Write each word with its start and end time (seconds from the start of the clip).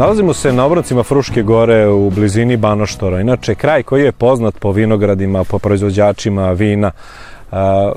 Nalazimo 0.00 0.34
se 0.34 0.52
na 0.52 0.64
obroncima 0.64 1.02
Fruške 1.02 1.42
gore 1.42 1.88
u 1.88 2.10
blizini 2.10 2.56
Banoštora. 2.56 3.20
Inače, 3.20 3.54
kraj 3.54 3.82
koji 3.82 4.04
je 4.04 4.12
poznat 4.12 4.58
po 4.58 4.72
vinogradima, 4.72 5.44
po 5.44 5.58
proizvođačima 5.58 6.52
vina. 6.52 6.90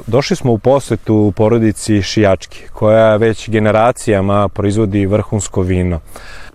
Došli 0.07 0.35
smo 0.35 0.51
u 0.51 0.57
posetu 0.57 1.33
porodici 1.35 2.01
Šijački, 2.01 2.67
koja 2.73 3.15
već 3.15 3.49
generacijama 3.49 4.47
proizvodi 4.47 5.05
vrhunsko 5.05 5.61
vino. 5.61 5.99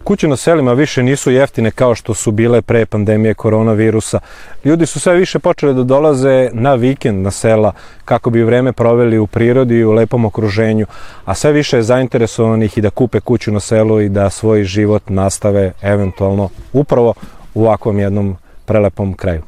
Kuće 0.04 0.28
na 0.28 0.36
selima 0.36 0.72
više 0.72 1.02
nisu 1.02 1.30
jeftine 1.30 1.70
kao 1.70 1.94
što 1.94 2.14
su 2.14 2.30
bile 2.30 2.62
pre 2.62 2.86
pandemije 2.86 3.34
koronavirusa. 3.34 4.20
Ljudi 4.64 4.86
su 4.86 5.00
sve 5.00 5.14
više 5.14 5.38
počeli 5.38 5.74
da 5.74 5.82
dolaze 5.82 6.50
na 6.52 6.74
vikend 6.74 7.22
na 7.22 7.30
sela 7.30 7.72
kako 8.04 8.30
bi 8.30 8.42
vreme 8.42 8.72
proveli 8.72 9.18
u 9.18 9.26
prirodi 9.26 9.74
i 9.74 9.84
u 9.84 9.92
lepom 9.92 10.24
okruženju, 10.24 10.86
a 11.24 11.34
sve 11.34 11.52
više 11.52 11.76
je 11.76 11.82
zainteresovanih 11.82 12.78
i 12.78 12.80
da 12.80 12.90
kupe 12.90 13.20
kuću 13.20 13.52
na 13.52 13.60
selu 13.60 14.00
i 14.00 14.08
da 14.08 14.30
svoj 14.30 14.64
život 14.64 15.02
nastave 15.08 15.72
eventualno 15.82 16.48
upravo 16.72 17.14
u 17.54 17.64
ovakvom 17.64 17.98
jednom 17.98 18.36
prelepom 18.66 19.14
kraju. 19.14 19.42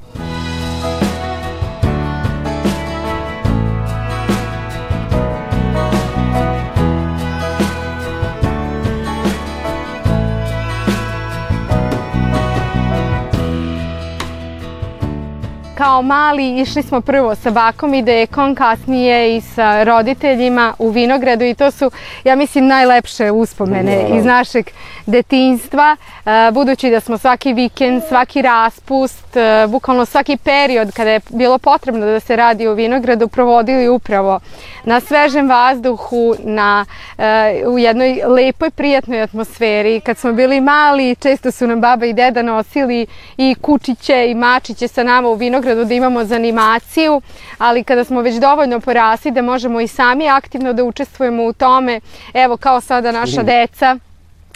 Kao 15.81 16.03
mali 16.03 16.61
išli 16.61 16.83
smo 16.83 17.01
prvo 17.01 17.35
sa 17.35 17.51
bakom 17.51 17.95
i 17.95 18.03
dekom, 18.03 18.55
kasnije 18.55 19.37
i 19.37 19.41
sa 19.41 19.85
roditeljima 19.85 20.75
u 20.79 20.91
vinogradu 20.91 21.45
i 21.45 21.55
to 21.55 21.71
su, 21.71 21.91
ja 22.25 22.37
mislim, 22.37 22.67
najlepše 22.67 23.31
uspomene 23.31 24.07
iz 24.17 24.25
našeg 24.25 24.71
detinstva, 25.07 25.97
e, 26.27 26.51
budući 26.53 26.91
da 26.91 27.01
smo 27.01 27.19
svaki 27.19 27.53
vikend, 27.53 28.03
svaki 28.09 28.43
raspust, 28.43 29.37
e, 29.37 29.67
bukvalno 29.69 30.05
svaki 30.05 30.37
period 30.37 30.93
kada 30.93 31.11
je 31.11 31.21
bilo 31.31 31.59
potrebno 31.59 32.07
da 32.07 32.21
se 32.21 32.37
radi 32.37 32.69
u 32.69 32.75
vinogradu, 32.75 33.29
provodili 33.29 33.89
upravo 33.89 34.41
na 34.85 35.01
svežem 35.01 35.49
vazduhu, 35.49 36.35
na, 36.45 36.85
e, 37.19 37.63
u 37.67 37.79
jednoj 37.79 38.23
lepoj, 38.27 38.71
prijatnoj 38.71 39.23
atmosferi. 39.23 40.01
Kad 40.01 40.19
smo 40.19 40.33
bili 40.33 40.61
mali, 40.61 41.17
često 41.17 41.51
su 41.51 41.67
nam 41.67 41.81
baba 41.81 42.07
i 42.07 42.13
deda 42.13 42.43
nosili 42.43 43.07
i 43.37 43.55
kučiće 43.61 44.31
i 44.31 44.35
mačiće 44.35 44.89
sa 44.89 45.03
nama 45.03 45.29
u 45.29 45.35
vinogradu 45.35 45.70
da 45.75 45.95
imamo 45.95 46.25
za 46.25 46.35
animaciju, 46.35 47.21
ali 47.59 47.85
kada 47.85 48.05
smo 48.05 48.21
već 48.21 48.37
dovoljno 48.37 48.81
porasli 48.81 49.31
da 49.31 49.43
možemo 49.43 49.81
i 49.81 49.89
sami 49.89 50.29
aktivno 50.29 50.73
da 50.73 50.85
učestvujemo 50.85 51.45
u 51.45 51.53
tome, 51.53 52.01
evo 52.35 52.57
kao 52.57 52.81
sada 52.81 53.13
naša 53.13 53.43
deca, 53.43 53.97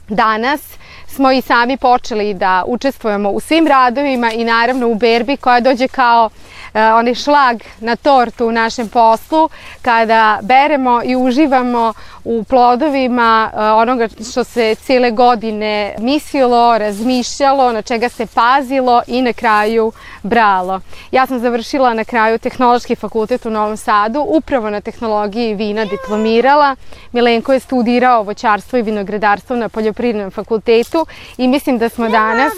danas 0.08 0.60
smo 1.06 1.32
i 1.32 1.40
sami 1.40 1.76
počeli 1.76 2.34
da 2.34 2.64
učestvujemo 2.66 3.30
u 3.30 3.40
svim 3.40 3.66
radovima 3.66 4.32
i 4.32 4.44
naravno 4.44 4.88
u 4.88 4.94
berbi 4.94 5.36
koja 5.36 5.60
dođe 5.60 5.88
kao 5.88 6.30
onaj 6.74 7.14
šlag 7.14 7.62
na 7.80 7.96
tortu 7.96 8.46
u 8.46 8.52
našem 8.52 8.88
poslu 8.88 9.48
kada 9.82 10.38
beremo 10.42 11.00
i 11.04 11.16
uživamo 11.16 11.92
u 12.24 12.44
plodovima 12.44 13.50
uh, 13.52 13.60
onoga 13.60 14.08
što 14.30 14.44
se 14.44 14.74
cijele 14.74 15.10
godine 15.10 15.94
mislilo, 15.98 16.78
razmišljalo, 16.78 17.72
na 17.72 17.82
čega 17.82 18.08
se 18.08 18.26
pazilo 18.26 19.02
i 19.06 19.22
na 19.22 19.32
kraju 19.32 19.92
bralo. 20.22 20.80
Ja 21.10 21.26
sam 21.26 21.38
završila 21.38 21.94
na 21.94 22.04
kraju 22.04 22.38
Tehnološki 22.38 22.94
fakultet 22.94 23.46
u 23.46 23.50
Novom 23.50 23.76
Sadu, 23.76 24.20
upravo 24.28 24.70
na 24.70 24.80
tehnologiji 24.80 25.54
vina 25.54 25.84
diplomirala. 25.84 26.76
Milenko 27.12 27.52
je 27.52 27.60
studirao 27.60 28.22
voćarstvo 28.22 28.78
i 28.78 28.82
vinogradarstvo 28.82 29.56
na 29.56 29.68
Poljoprivrednom 29.68 30.30
fakultetu 30.30 31.06
i 31.36 31.48
mislim 31.48 31.78
da 31.78 31.88
smo 31.88 32.08
danas 32.08 32.52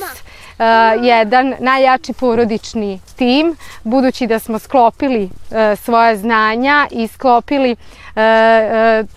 jedan 1.01 1.55
najjači 1.59 2.13
porodični 2.13 3.01
tim, 3.17 3.57
budući 3.85 4.27
da 4.27 4.39
smo 4.39 4.59
sklopili 4.59 5.25
uh, 5.25 5.79
svoje 5.79 6.17
znanja 6.17 6.89
i 6.91 7.07
sklopili 7.07 7.73
uh, 7.73 7.77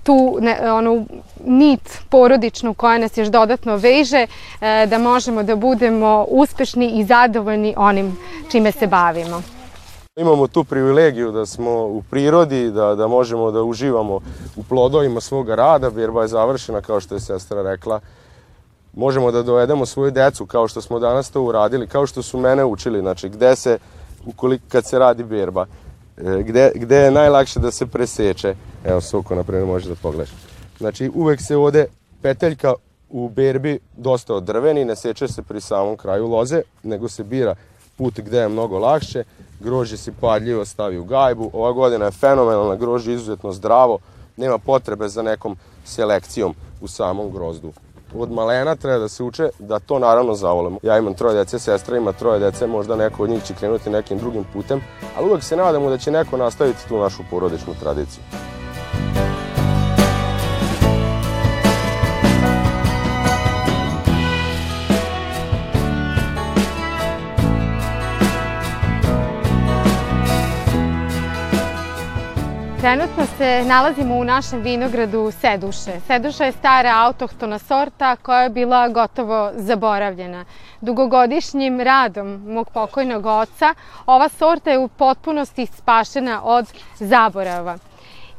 tu 0.04 0.40
onu 0.74 1.06
nit 1.46 2.00
porodičnu 2.10 2.74
koja 2.74 2.98
nas 2.98 3.18
još 3.18 3.28
dodatno 3.28 3.76
veže, 3.76 4.28
da 4.88 4.98
možemo 4.98 5.44
da 5.44 5.56
budemo 5.56 6.26
uspešni 6.30 7.00
i 7.00 7.04
zadovoljni 7.04 7.74
onim 7.78 8.18
čime 8.52 8.72
se 8.72 8.88
bavimo. 8.88 9.42
Imamo 10.16 10.48
tu 10.48 10.64
privilegiju 10.64 11.32
da 11.32 11.46
smo 11.46 11.72
u 11.72 12.04
prirodi, 12.10 12.72
da, 12.72 12.96
da 12.96 13.08
možemo 13.08 13.52
da 13.52 13.64
uživamo 13.64 14.20
u 14.56 14.64
plodovima 14.70 15.22
svoga 15.22 15.56
rada. 15.56 15.90
Berba 15.90 16.22
je 16.22 16.28
završena, 16.28 16.82
kao 16.82 17.00
što 17.00 17.16
je 17.16 17.20
sestra 17.20 17.62
rekla, 17.62 18.00
možemo 19.00 19.32
da 19.32 19.44
dovedemo 19.44 19.86
svoju 19.86 20.12
decu 20.12 20.46
kao 20.46 20.68
što 20.68 20.82
smo 20.82 21.00
danas 21.00 21.32
to 21.32 21.42
uradili, 21.42 21.88
kao 21.88 22.06
što 22.06 22.22
su 22.22 22.40
mene 22.40 22.66
učili, 22.66 23.00
znači 23.00 23.30
gde 23.30 23.56
se, 23.56 23.78
ukoliko 24.26 24.64
kad 24.70 24.86
se 24.86 25.00
radi 25.00 25.24
berba, 25.24 25.66
e, 26.18 26.44
gde, 26.44 26.72
gde 26.76 26.96
je 26.96 27.12
najlakše 27.12 27.60
da 27.60 27.72
se 27.72 27.86
preseče, 27.86 28.56
evo 28.86 29.02
Soko 29.02 29.36
na 29.36 29.44
primjer 29.44 29.68
može 29.68 29.90
da 29.90 29.96
pogledaš. 29.96 30.30
Znači 30.78 31.12
uvek 31.16 31.42
se 31.42 31.58
ode 31.58 31.86
peteljka 32.22 32.74
u 33.10 33.30
berbi 33.30 33.80
dosta 33.98 34.36
od 34.36 34.44
drveni, 34.44 34.86
ne 34.86 34.96
seče 34.96 35.28
se 35.28 35.42
pri 35.42 35.62
samom 35.62 35.98
kraju 35.98 36.28
loze, 36.28 36.62
nego 36.84 37.10
se 37.10 37.24
bira 37.24 37.56
put 37.98 38.20
gde 38.20 38.38
je 38.38 38.50
mnogo 38.50 38.80
lakše, 38.80 39.24
grožđe 39.60 39.98
se 39.98 40.12
padljivo 40.22 40.66
stavi 40.66 40.98
u 40.98 41.04
gajbu, 41.04 41.50
ova 41.54 41.72
godina 41.72 42.06
je 42.06 42.12
fenomenalna, 42.12 42.76
grožđe 42.76 43.14
izuzetno 43.14 43.52
zdravo, 43.52 44.00
nema 44.38 44.58
potrebe 44.58 45.08
za 45.08 45.22
nekom 45.22 45.58
selekcijom 45.86 46.56
u 46.82 46.88
samom 46.88 47.32
grozdu 47.32 47.74
od 48.14 48.32
malena 48.32 48.76
treba 48.76 48.98
da 48.98 49.08
se 49.08 49.24
uče 49.24 49.50
da 49.60 49.80
to 49.80 50.00
naravno 50.00 50.34
zavolimo. 50.34 50.80
Ja 50.84 50.98
imam 50.98 51.14
troje 51.14 51.36
dece, 51.36 51.60
sestra 51.60 51.98
ima 51.98 52.12
troje 52.12 52.40
dece, 52.40 52.68
možda 52.68 52.96
neko 52.96 53.24
od 53.24 53.30
njih 53.30 53.44
će 53.44 53.54
krenuti 53.54 53.90
nekim 53.90 54.18
drugim 54.18 54.46
putem, 54.54 54.82
ali 55.18 55.30
uvek 55.30 55.44
se 55.44 55.56
nadamo 55.56 55.90
da 55.90 55.98
će 55.98 56.12
neko 56.12 56.38
nastaviti 56.38 56.88
tu 56.88 57.00
našu 57.00 57.24
porodičnu 57.30 57.74
tradiciju. 57.80 58.24
Trenutno 72.82 73.26
se 73.38 73.64
nalazimo 73.66 74.16
u 74.16 74.24
našem 74.24 74.62
vinogradu 74.62 75.32
Seduše. 75.32 76.00
Seduša 76.08 76.46
je 76.46 76.52
stara 76.52 76.92
autohtona 76.96 77.60
sorta 77.60 78.16
koja 78.16 78.42
je 78.42 78.50
bila 78.50 78.88
gotovo 78.90 79.52
zaboravljena. 79.56 80.46
Dugogodišnjim 80.82 81.82
radom 81.82 82.44
mog 82.48 82.70
pokojnog 82.70 83.26
oca 83.26 83.74
ova 84.06 84.30
sorta 84.30 84.72
je 84.72 84.78
u 84.78 84.88
potpunosti 84.88 85.66
spašena 85.66 86.42
od 86.44 86.74
zaborava. 87.00 87.78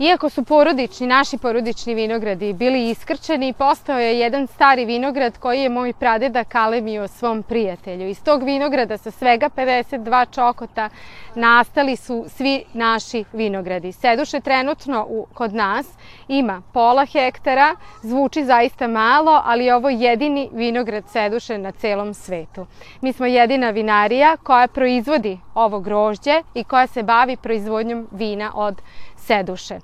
Iako 0.01 0.29
su 0.29 0.45
porodični, 0.45 1.07
naši 1.07 1.39
porodični 1.39 1.95
vinogradi 1.95 2.53
bili 2.53 2.91
iskrčeni, 2.91 3.53
postao 3.53 3.99
je 3.99 4.19
jedan 4.19 4.47
stari 4.47 4.85
vinograd 4.85 5.39
koji 5.39 5.61
je 5.61 5.69
moj 5.69 5.93
pradeda 5.93 6.45
kalemio 6.45 7.09
svom 7.09 7.43
prijatelju. 7.43 8.09
Iz 8.09 8.23
tog 8.23 8.43
vinograda 8.43 8.99
sa 8.99 9.11
svega 9.11 9.51
52 9.57 10.35
čokota 10.35 10.89
nastali 11.35 11.97
su 11.97 12.25
svi 12.29 12.65
naši 12.73 13.25
vinogradi. 13.33 13.93
Seduše 13.93 14.41
trenutno 14.41 15.07
u, 15.09 15.27
kod 15.35 15.55
nas 15.55 15.87
ima 16.29 16.63
pola 16.73 17.07
hektara, 17.07 17.75
zvuči 18.03 18.45
zaista 18.45 18.89
malo, 18.89 19.43
ali 19.45 19.71
ovo 19.71 19.89
jedini 19.89 20.49
vinograd 20.53 21.05
Seduše 21.09 21.59
na 21.59 21.73
celom 21.73 22.15
svetu. 22.15 22.67
Mi 23.01 23.13
smo 23.13 23.27
jedina 23.27 23.71
vinarija 23.71 24.37
koja 24.43 24.69
proizvodi 24.69 25.39
ovo 25.55 25.81
grožđe 25.81 26.43
i 26.55 26.65
koja 26.65 26.87
se 26.87 27.03
bavi 27.03 27.37
proizvodnjom 27.37 28.09
vina 28.13 28.53
od 28.55 28.83
seduše. 29.31 29.79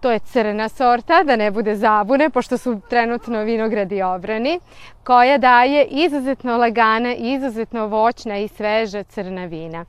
To 0.00 0.10
je 0.10 0.18
crna 0.18 0.68
sorta, 0.68 1.22
da 1.24 1.36
ne 1.36 1.50
bude 1.50 1.74
zabune, 1.76 2.30
pošto 2.30 2.58
su 2.58 2.80
trenutno 2.88 3.42
vinogradi 3.44 4.02
obrani, 4.02 4.60
koja 5.04 5.38
daje 5.38 5.84
izuzetno 5.84 6.56
lagane, 6.56 7.14
izuzetno 7.16 7.86
voćna 7.86 8.38
i 8.38 8.48
sveža 8.48 9.02
crna 9.02 9.44
vina. 9.44 9.84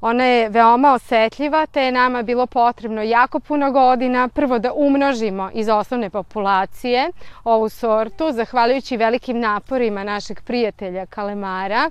Ona 0.00 0.24
je 0.24 0.48
veoma 0.48 0.92
osetljiva, 0.92 1.66
te 1.66 1.82
je 1.82 1.92
nama 1.92 2.22
bilo 2.22 2.46
potrebno 2.46 3.02
jako 3.02 3.40
puno 3.40 3.70
godina 3.72 4.28
prvo 4.28 4.58
da 4.58 4.72
umnožimo 4.72 5.50
iz 5.54 5.68
osnovne 5.68 6.10
populacije 6.10 7.10
ovu 7.44 7.68
sortu, 7.68 8.32
zahvaljujući 8.32 8.96
velikim 8.96 9.40
naporima 9.40 10.04
našeg 10.04 10.42
prijatelja 10.42 11.06
Kalemara, 11.06 11.90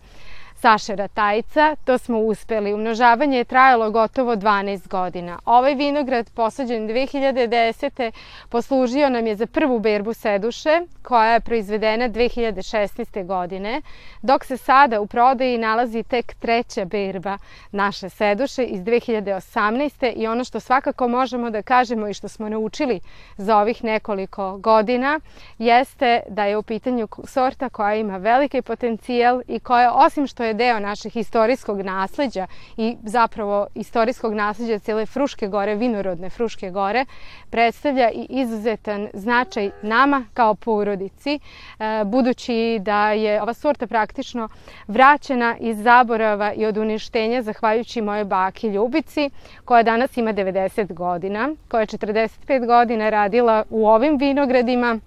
Saše 0.66 0.96
Ratajca. 0.96 1.76
To 1.84 1.98
smo 1.98 2.20
uspeli. 2.20 2.74
Umnožavanje 2.74 3.38
je 3.38 3.44
trajalo 3.44 3.92
gotovo 3.92 4.36
12 4.36 4.88
godina. 4.88 5.40
Ovaj 5.46 5.76
vinograd 5.76 6.30
posađen 6.34 6.88
2010. 6.88 8.12
poslužio 8.50 9.10
nam 9.10 9.28
je 9.28 9.36
za 9.36 9.48
prvu 9.48 9.80
berbu 9.80 10.14
seduše 10.14 10.82
koja 11.02 11.34
je 11.34 11.40
proizvedena 11.40 12.10
2016. 12.10 13.26
godine, 13.26 13.82
dok 14.22 14.46
se 14.46 14.58
sada 14.58 15.02
u 15.02 15.08
prodaji 15.08 15.58
nalazi 15.58 16.04
tek 16.04 16.34
treća 16.34 16.86
berba 16.86 17.38
naše 17.72 18.10
seduše 18.10 18.64
iz 18.64 18.80
2018. 18.82 20.14
i 20.16 20.28
ono 20.28 20.44
što 20.44 20.60
svakako 20.60 21.08
možemo 21.08 21.50
da 21.50 21.62
kažemo 21.62 22.08
i 22.08 22.14
što 22.14 22.28
smo 22.28 22.50
naučili 22.50 23.00
za 23.38 23.58
ovih 23.58 23.84
nekoliko 23.84 24.58
godina 24.58 25.20
jeste 25.58 26.22
da 26.30 26.46
je 26.46 26.58
u 26.58 26.64
pitanju 26.64 27.08
sorta 27.24 27.70
koja 27.70 27.96
ima 27.96 28.18
veliki 28.18 28.62
potencijal 28.62 29.42
i 29.48 29.60
koja 29.60 29.94
osim 29.94 30.28
što 30.28 30.44
je 30.44 30.55
deo 30.56 30.80
našeg 30.80 31.18
istorijskog 31.18 31.82
nasleđa 31.82 32.48
i 32.78 32.98
zapravo 33.04 33.68
istorijskog 33.76 34.34
nasleđa 34.34 34.80
cijele 34.80 35.06
Fruške 35.06 35.48
gore, 35.48 35.76
vinorodne 35.76 36.30
Fruške 36.30 36.70
gore, 36.72 37.06
predstavlja 37.50 38.10
i 38.12 38.26
izuzetan 38.30 39.08
značaj 39.14 39.72
nama 39.82 40.26
kao 40.34 40.56
porodici, 40.56 41.40
e, 41.80 42.04
budući 42.06 42.80
da 42.82 43.12
je 43.12 43.42
ova 43.42 43.54
sorta 43.54 43.88
praktično 43.88 44.50
vraćena 44.88 45.56
iz 45.60 45.78
zaborava 45.78 46.54
i 46.54 46.66
od 46.66 46.78
uništenja 46.78 47.42
zahvaljujući 47.42 48.02
moje 48.02 48.26
baki 48.26 48.68
Ljubici, 48.68 49.30
koja 49.66 49.84
danas 49.84 50.18
ima 50.18 50.34
90 50.34 50.94
godina, 50.94 51.50
koja 51.68 51.82
je 51.82 51.88
45 51.88 52.66
godina 52.66 53.10
radila 53.10 53.64
u 53.70 53.88
ovim 53.88 54.18
vinogradima 54.18 55.00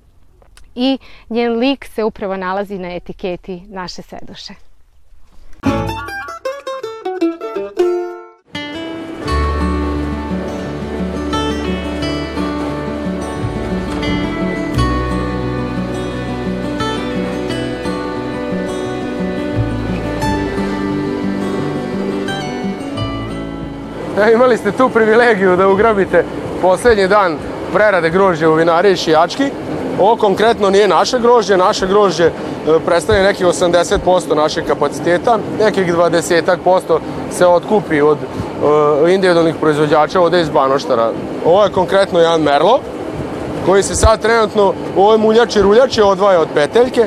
i 0.75 0.99
njen 1.29 1.59
lik 1.59 1.85
se 1.85 2.05
upravo 2.05 2.37
nalazi 2.37 2.79
na 2.79 2.95
etiketi 2.95 3.63
naše 3.69 4.03
seduše. 4.03 4.68
E, 24.27 24.33
imali 24.33 24.57
ste 24.57 24.73
tu 24.73 24.89
privilegiju 24.89 25.57
da 25.57 25.69
ugrabite 25.69 26.25
poslednji 26.63 27.09
dan 27.09 27.37
prerade 27.73 28.11
grožđa 28.11 28.51
u 28.51 28.55
vinariji 28.55 28.97
Šijački. 28.97 29.51
Ovo 30.01 30.17
konkretno 30.17 30.71
nije 30.71 30.89
naše 30.89 31.19
grožđe, 31.19 31.57
naše 31.57 31.87
grožđe 31.87 32.25
e, 32.25 32.31
predstavlja 32.87 33.23
nekih 33.23 33.47
80% 33.47 34.35
našeg 34.35 34.65
kapaciteta, 34.67 35.39
nekih 35.61 35.95
20% 35.95 36.99
se 37.31 37.47
otkupi 37.47 38.01
od 38.01 38.19
uh, 38.19 39.11
individualnih 39.11 39.55
proizvođača 39.61 40.21
ovde 40.21 40.41
iz 40.41 40.49
Banoštara. 40.49 41.11
Ovo 41.45 41.65
je 41.65 41.71
konkretno 41.71 42.21
jedan 42.21 42.41
Merlo, 42.41 42.81
koji 43.67 43.83
se 43.83 43.95
sad 43.95 44.23
trenutno 44.23 44.73
u 44.97 45.03
ovoj 45.03 45.19
muljači 45.19 45.63
ruljači 45.63 46.03
odvaja 46.03 46.41
od 46.41 46.49
peteljke, 46.55 47.07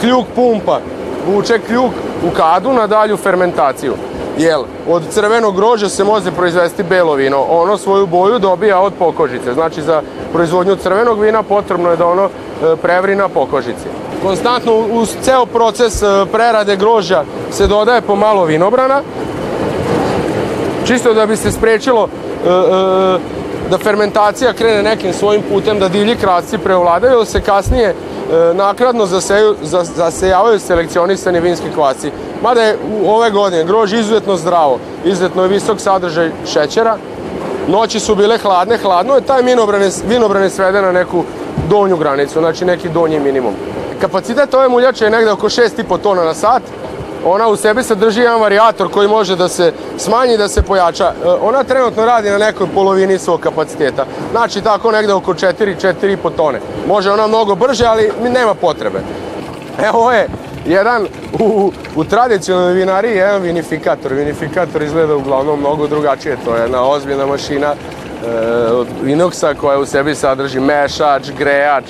kljuk 0.00 0.26
pumpa 0.34 0.80
vuče 1.26 1.58
kljuk 1.58 1.92
u 2.26 2.30
kadu 2.36 2.72
na 2.72 2.86
dalju 2.86 3.16
fermentaciju. 3.16 3.94
Jel, 4.40 4.62
od 4.88 5.02
crvenog 5.10 5.56
grožđa 5.56 5.88
se 5.88 6.04
može 6.04 6.30
proizvesti 6.32 6.82
belo 6.82 7.14
vino. 7.14 7.42
Ono 7.48 7.76
svoju 7.78 8.06
boju 8.06 8.38
dobija 8.38 8.80
od 8.80 8.92
pokožice. 8.98 9.54
Znači 9.54 9.82
za 9.82 10.02
proizvodnju 10.32 10.76
crvenog 10.76 11.20
vina 11.20 11.42
potrebno 11.42 11.90
je 11.90 11.96
da 11.96 12.06
ono 12.06 12.24
e, 12.24 12.28
prevri 12.82 13.16
na 13.16 13.28
pokožici. 13.28 13.88
Konstantno 14.22 14.72
uz 14.92 15.16
ceo 15.22 15.46
proces 15.46 16.02
e, 16.02 16.06
prerade 16.32 16.76
grožđa 16.76 17.24
se 17.50 17.66
dodaje 17.66 18.00
pomalo 18.00 18.44
vinobrana. 18.44 19.02
Čisto 20.86 21.14
da 21.14 21.26
bi 21.26 21.36
se 21.36 21.52
sprečilo 21.52 22.08
e, 22.08 22.48
da 23.70 23.78
fermentacija 23.78 24.52
krene 24.52 24.82
nekim 24.82 25.12
svojim 25.12 25.42
putem, 25.50 25.78
da 25.78 25.88
divlji 25.88 26.16
krasci 26.16 26.58
preovladaju, 26.58 27.24
se 27.24 27.40
kasnije 27.40 27.94
nakradno 28.54 29.06
zaseju, 29.06 29.56
zasejavaju 29.96 30.58
selekcionisani 30.58 31.40
vinski 31.40 31.66
kvasci. 31.74 32.10
Mada 32.42 32.62
je 32.62 32.76
u 33.02 33.10
ove 33.10 33.30
godine 33.30 33.64
grož 33.64 33.92
izuzetno 33.92 34.36
zdravo, 34.36 34.78
izuzetno 35.04 35.42
je 35.42 35.48
visok 35.48 35.80
sadržaj 35.80 36.30
šećera, 36.52 36.96
noći 37.68 38.00
su 38.00 38.14
bile 38.14 38.38
hladne, 38.38 38.78
hladno 38.78 39.14
je 39.14 39.20
taj 39.20 39.42
vinobrane, 39.42 39.90
vinobrane 40.08 40.50
svede 40.50 40.82
na 40.82 40.92
neku 40.92 41.24
donju 41.68 41.96
granicu, 41.96 42.38
znači 42.38 42.64
neki 42.64 42.88
donji 42.88 43.20
minimum. 43.20 43.54
Kapacitet 44.00 44.54
ove 44.54 44.68
muljače 44.68 45.04
je 45.04 45.10
negde 45.10 45.30
oko 45.30 45.48
6,5 45.48 45.98
tona 46.02 46.24
na 46.24 46.34
sat, 46.34 46.62
ona 47.24 47.48
u 47.48 47.56
sebi 47.56 47.82
sadrži 47.82 48.20
jedan 48.20 48.40
varijator 48.40 48.90
koji 48.90 49.08
može 49.08 49.36
da 49.36 49.48
se 49.48 49.72
smanji 49.98 50.36
da 50.36 50.48
se 50.48 50.62
pojača. 50.62 51.04
E, 51.04 51.28
ona 51.42 51.64
trenutno 51.64 52.04
radi 52.04 52.30
na 52.30 52.38
nekoj 52.38 52.66
polovini 52.74 53.18
svog 53.18 53.40
kapaciteta. 53.40 54.06
Znači 54.30 54.60
tako 54.60 54.90
negde 54.90 55.12
oko 55.12 55.34
4, 55.34 55.52
4,5 56.02 56.36
tone. 56.36 56.60
Može 56.88 57.10
ona 57.10 57.26
mnogo 57.26 57.54
brže, 57.54 57.86
ali 57.86 58.12
nema 58.22 58.54
potrebe. 58.54 59.00
Evo 59.78 60.12
je 60.12 60.28
jedan 60.66 61.06
u, 61.38 61.72
u 61.96 62.04
tradicionalnoj 62.04 62.74
vinariji 62.74 63.16
jedan 63.16 63.42
vinifikator. 63.42 64.12
Vinifikator 64.12 64.82
izgleda 64.82 65.16
uglavnom 65.16 65.60
mnogo 65.60 65.86
drugačije. 65.86 66.36
To 66.44 66.56
je 66.56 66.62
jedna 66.62 66.88
ozbiljna 66.88 67.26
mašina 67.26 67.66
e, 67.66 67.76
od 68.72 68.86
inoksa 69.06 69.54
koja 69.54 69.78
u 69.78 69.86
sebi 69.86 70.14
sadrži 70.14 70.60
mešač, 70.60 71.30
grejač. 71.38 71.84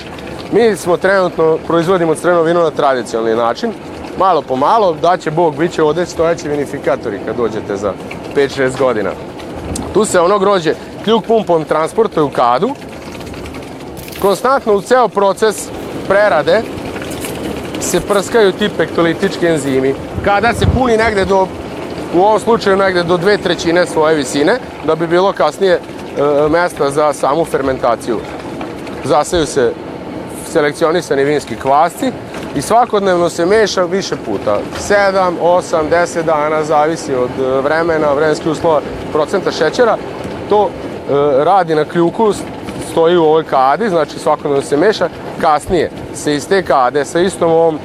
Mi 0.51 0.75
smo 0.75 0.97
trenutno, 0.97 1.57
proizvodimo 1.67 2.15
crveno 2.15 2.41
vino 2.41 2.61
na 2.61 2.71
tradicionalni 2.71 3.35
način. 3.35 3.73
Malo 4.21 4.41
po 4.41 4.55
malo, 4.55 4.93
daće 5.01 5.31
Bog, 5.31 5.55
bit 5.57 5.71
će 5.71 5.83
ovde 5.83 6.05
stojeći 6.05 6.49
vinifikatori 6.49 7.19
kad 7.25 7.35
dođete 7.35 7.77
za 7.77 7.93
5-6 8.35 8.77
godina. 8.79 9.09
Tu 9.93 10.05
se 10.05 10.19
ono 10.19 10.39
grođe 10.39 10.73
kljuk 11.03 11.25
pumpom 11.25 11.65
transportuje 11.65 12.23
u 12.23 12.29
kadu. 12.29 12.69
Konstantno 14.21 14.73
u 14.73 14.81
ceo 14.81 15.07
proces 15.07 15.69
prerade 16.07 16.61
se 17.79 17.99
prskaju 17.99 18.51
ti 18.51 18.69
pektolitički 18.77 19.47
enzimi. 19.47 19.95
Kada 20.25 20.53
se 20.53 20.65
puni 20.77 20.97
negde 20.97 21.25
do, 21.25 21.47
u 22.15 22.19
ovom 22.19 22.39
slučaju 22.39 22.77
negde 22.77 23.03
do 23.03 23.17
dve 23.17 23.37
trećine 23.37 23.85
svoje 23.85 24.15
visine, 24.15 24.59
da 24.85 24.95
bi 24.95 25.07
bilo 25.07 25.33
kasnije 25.33 25.73
e, 25.73 25.79
mesta 26.49 26.91
za 26.91 27.13
samu 27.13 27.45
fermentaciju. 27.45 28.19
Zasaju 29.03 29.45
se 29.45 29.73
selekcionisani 30.51 31.23
vinski 31.23 31.55
kvasci 31.55 32.11
i 32.55 32.61
svakodnevno 32.61 33.29
se 33.29 33.45
meša 33.45 33.83
više 33.83 34.15
puta. 34.25 34.59
7, 34.89 35.33
8, 35.41 35.89
10 35.91 36.23
dana, 36.23 36.63
zavisi 36.63 37.15
od 37.15 37.29
e, 37.39 37.61
vremena, 37.61 38.13
vremenskih 38.13 38.51
uslova, 38.51 38.81
procenta 39.11 39.51
šećera. 39.51 39.97
To 40.49 40.69
e, 40.69 41.13
radi 41.43 41.75
na 41.75 41.85
kljuku, 41.85 42.33
stoji 42.91 43.17
u 43.17 43.23
ovoj 43.23 43.43
kadi, 43.43 43.89
znači 43.89 44.19
svakodnevno 44.19 44.61
se 44.61 44.77
meša. 44.77 45.09
Kasnije 45.41 45.91
se 46.13 46.35
iz 46.35 46.47
te 46.47 46.63
kade 46.63 47.05
sa 47.05 47.19
istom 47.19 47.51
ovom 47.51 47.75
e, 47.75 47.79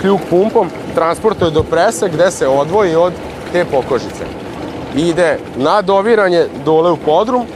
kljuk 0.00 0.20
pumpom 0.30 0.68
transportuje 0.94 1.50
do 1.50 1.62
prese 1.62 2.08
gde 2.08 2.30
se 2.30 2.48
odvoji 2.48 2.94
od 2.94 3.12
te 3.52 3.64
pokožice. 3.64 4.24
Ide 4.96 5.38
na 5.56 5.82
doviranje 5.82 6.46
dole 6.64 6.90
u 6.90 6.96
podrum, 6.96 7.46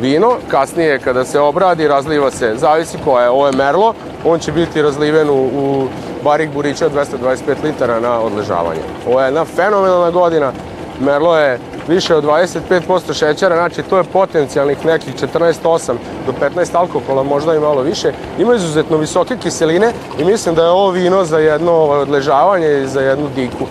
vino, 0.00 0.36
kasnije 0.50 0.98
kada 0.98 1.24
se 1.24 1.40
obradi 1.40 1.88
razliva 1.88 2.30
se, 2.30 2.52
zavisi 2.56 2.98
koja 3.04 3.24
je, 3.24 3.30
ovo 3.30 3.46
je 3.46 3.52
merlo, 3.52 3.94
on 4.24 4.38
će 4.38 4.52
biti 4.52 4.82
razliven 4.82 5.30
u, 5.30 5.34
u 5.34 5.88
barik 6.24 6.50
burića 6.50 6.88
225 6.88 7.64
litara 7.64 8.00
na 8.00 8.20
odležavanje. 8.20 8.80
Ovo 9.08 9.20
je 9.20 9.26
jedna 9.26 9.44
fenomenalna 9.44 10.10
godina, 10.10 10.52
merlo 11.00 11.38
je 11.38 11.58
više 11.88 12.14
od 12.14 12.24
25% 12.24 13.14
šećera, 13.14 13.56
znači 13.56 13.82
to 13.82 13.98
je 13.98 14.04
potencijalnih 14.04 14.86
nekih 14.86 15.14
14,8 15.14 15.92
do 16.26 16.32
15 16.56 16.76
alkohola, 16.76 17.22
možda 17.22 17.54
i 17.54 17.60
malo 17.60 17.82
više. 17.82 18.12
Ima 18.38 18.54
izuzetno 18.54 18.96
visoke 18.96 19.36
kiseline 19.36 19.92
i 20.18 20.24
mislim 20.24 20.54
da 20.54 20.64
je 20.64 20.70
ovo 20.70 20.90
vino 20.90 21.24
za 21.24 21.38
jedno 21.38 21.72
ovaj, 21.72 22.00
odležavanje 22.00 22.82
i 22.82 22.86
za 22.86 23.00
jednu 23.00 23.28
diku. 23.34 23.66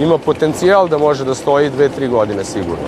Ima 0.00 0.18
potencijal 0.18 0.88
da 0.88 0.98
može 0.98 1.24
da 1.24 1.34
stoji 1.34 1.70
2-3 1.70 2.08
godine 2.08 2.44
sigurno. 2.44 2.86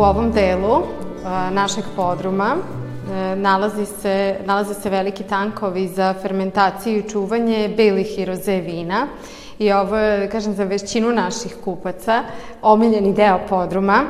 U 0.00 0.02
ovom 0.02 0.30
delu 0.32 0.82
našeg 1.52 1.84
podruma 1.96 2.56
e, 2.56 3.36
nalazi 3.36 3.86
se, 3.86 4.36
nalaze 4.44 4.74
se 4.74 4.90
veliki 4.90 5.22
tankovi 5.22 5.88
za 5.88 6.14
fermentaciju 6.22 6.98
i 6.98 7.08
čuvanje 7.08 7.74
belih 7.76 8.18
i 8.18 8.24
roze 8.24 8.60
vina. 8.60 9.06
I 9.58 9.72
ovo 9.72 9.96
je, 9.96 10.30
kažem, 10.30 10.54
za 10.54 10.64
većinu 10.64 11.12
naših 11.12 11.56
kupaca 11.64 12.22
omiljeni 12.62 13.12
deo 13.12 13.40
podruma. 13.48 14.04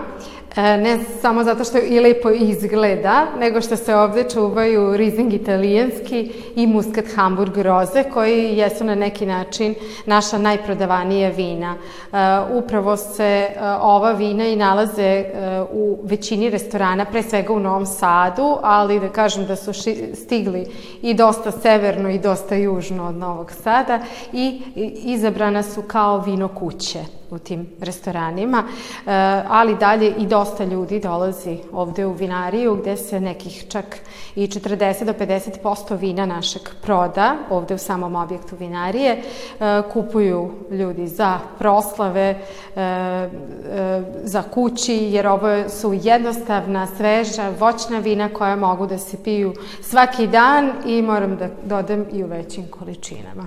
Ne 0.57 0.99
samo 1.21 1.45
zato 1.45 1.64
što 1.64 1.78
i 1.78 2.00
lepo 2.00 2.30
izgleda, 2.30 3.26
nego 3.38 3.61
što 3.61 3.76
se 3.76 3.97
ovde 3.97 4.25
čuvaju 4.30 4.97
Riesling 4.97 5.33
italijanski 5.33 6.33
i 6.57 6.66
Muscat 6.66 7.04
Hamburg 7.14 7.57
roze, 7.57 8.04
koji 8.04 8.57
jesu 8.57 8.85
na 8.85 8.95
neki 8.95 9.26
način 9.26 9.75
naša 10.07 10.38
najprodavanija 10.38 11.28
vina. 11.28 11.75
E, 11.75 12.16
upravo 12.54 12.97
se 12.97 13.25
e, 13.25 13.54
ova 13.80 14.12
vina 14.12 14.47
i 14.47 14.57
nalaze 14.57 15.25
u 15.73 15.99
većini 16.02 16.50
restorana, 16.50 17.04
pre 17.04 17.23
svega 17.23 17.52
u 17.52 17.61
Novom 17.61 17.87
Sadu, 17.87 18.57
ali 18.62 19.00
da 19.00 19.09
kažem 19.09 19.47
da 19.47 19.57
su 19.57 19.73
stigli 20.14 20.66
i 21.02 21.14
dosta 21.14 21.50
severno 21.50 22.11
i 22.11 22.19
dosta 22.19 22.54
južno 22.54 23.09
od 23.09 23.14
Novog 23.14 23.52
Sada 23.52 24.00
i 24.33 24.62
izabrana 25.04 25.62
su 25.62 25.83
kao 25.83 26.19
vino 26.19 26.49
kuće 26.49 27.19
u 27.30 27.38
tim 27.38 27.66
restoranima, 27.80 28.64
ali 29.49 29.76
dalje 29.76 30.14
i 30.18 30.26
dosta 30.26 30.64
ljudi 30.64 31.00
dolazi 31.00 31.58
ovde 31.72 32.06
u 32.06 32.12
vinariju 32.12 32.76
gde 32.76 32.96
se 32.96 33.20
nekih 33.20 33.64
čak 33.68 34.00
i 34.34 34.46
40 34.46 35.04
do 35.04 35.12
50% 35.12 35.99
vina 35.99 36.26
našeg 36.26 36.62
proda 36.82 37.37
ovde 37.50 37.75
u 37.75 37.78
samom 37.78 38.16
objektu 38.16 38.56
vinarije. 38.56 39.12
E, 39.12 39.82
kupuju 39.92 40.50
ljudi 40.70 41.06
za 41.06 41.38
proslave, 41.58 42.20
e, 42.20 42.80
e, 42.80 43.28
za 44.25 44.42
kući, 44.42 44.94
jer 44.94 45.26
ovo 45.26 45.68
su 45.68 45.92
jednostavna, 45.92 46.87
sveža, 46.87 47.50
voćna 47.58 47.99
vina 47.99 48.28
koja 48.28 48.56
mogu 48.56 48.87
da 48.87 48.99
se 48.99 49.22
piju 49.25 49.54
svaki 49.82 50.26
dan 50.26 50.72
i 50.87 51.02
moram 51.02 51.37
da 51.37 51.49
dodam 51.64 52.06
i 52.12 52.25
u 52.25 52.26
većim 52.26 52.68
količinama. 52.70 53.46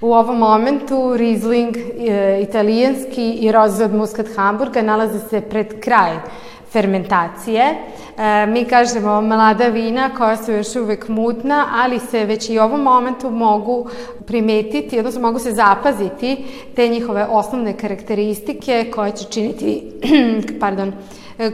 U 0.00 0.14
ovom 0.14 0.38
momentu 0.38 1.16
Riesling 1.16 1.76
e, 1.76 2.40
italijanski 2.42 3.32
i 3.32 3.52
roze 3.52 3.84
od 3.84 3.94
Muscat 3.94 4.26
Hamburga 4.36 4.82
nalaze 4.82 5.18
se 5.18 5.40
pred 5.40 5.80
kraj 5.80 6.16
fermentacije. 6.72 7.74
E, 8.20 8.46
mi 8.46 8.64
kažemo 8.64 9.20
mlada 9.20 9.66
vina 9.66 10.10
koja 10.18 10.36
su 10.36 10.52
još 10.52 10.76
uvek 10.76 11.08
mutna, 11.08 11.66
ali 11.72 11.98
se 11.98 12.24
već 12.24 12.50
i 12.50 12.58
u 12.58 12.62
ovom 12.62 12.82
momentu 12.82 13.30
mogu 13.30 13.88
primetiti, 14.26 14.98
odnosno 14.98 15.20
mogu 15.20 15.38
se 15.38 15.52
zapaziti 15.52 16.44
te 16.76 16.88
njihove 16.88 17.26
osnovne 17.30 17.76
karakteristike 17.76 18.90
koje 18.94 19.12
će 19.12 19.24
činiti, 19.24 19.82
pardon, 20.60 20.92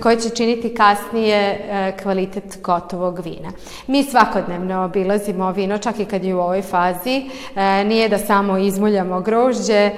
koje 0.03 0.21
će 0.21 0.29
činiti 0.29 0.75
kasnije 0.75 1.37
e, 1.37 1.97
kvalitet 2.03 2.59
gotovog 2.63 3.21
vina. 3.25 3.53
Mi 3.87 4.03
svakodnevno 4.05 4.85
obilazimo 4.85 5.53
vino, 5.53 5.79
čak 5.79 6.01
i 6.01 6.05
kad 6.05 6.25
je 6.25 6.35
u 6.35 6.41
ovoj 6.41 6.63
fazi. 6.63 7.23
E, 7.57 7.85
nije 7.85 8.09
da 8.09 8.19
samo 8.19 8.59
izmuljamo 8.59 9.21
grožđe, 9.21 9.91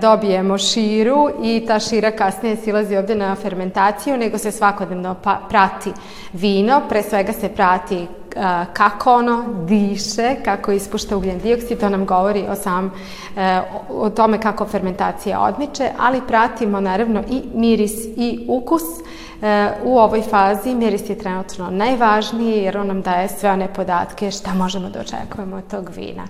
dobijemo 0.00 0.58
širu 0.58 1.28
i 1.42 1.64
ta 1.66 1.78
šira 1.80 2.10
kasnije 2.10 2.56
silazi 2.56 2.96
ovde 2.96 3.14
na 3.14 3.34
fermentaciju, 3.34 4.16
nego 4.16 4.38
se 4.38 4.52
svakodnevno 4.52 5.16
pa, 5.22 5.40
prati 5.48 5.90
vino, 6.32 6.82
pre 6.88 7.02
svega 7.02 7.32
se 7.32 7.48
prati 7.48 8.06
kako 8.72 9.14
ono 9.14 9.44
diše, 9.66 10.36
kako 10.44 10.72
ispušta 10.72 11.16
ugljen 11.16 11.38
dioksid, 11.38 11.80
to 11.80 11.88
nam 11.88 12.06
govori 12.06 12.44
o 12.50 12.54
sam 12.54 12.92
o 13.90 14.10
tome 14.10 14.40
kako 14.40 14.66
fermentacija 14.66 15.40
odmiče, 15.40 15.90
ali 15.98 16.26
pratimo 16.28 16.80
naravno 16.80 17.22
i 17.30 17.42
miris 17.54 17.92
i 18.16 18.46
ukus 18.48 18.82
U 19.84 19.98
ovoj 19.98 20.22
fazi 20.22 20.74
miris 20.74 21.10
je 21.10 21.18
trenutno 21.18 21.70
najvažniji 21.70 22.62
jer 22.62 22.78
on 22.78 22.86
nam 22.86 23.02
daje 23.02 23.28
sve 23.28 23.50
one 23.50 23.74
podatke 23.74 24.30
šta 24.30 24.54
možemo 24.54 24.90
da 24.90 25.00
očekujemo 25.00 25.56
od 25.56 25.70
tog 25.70 25.90
vina. 25.96 26.22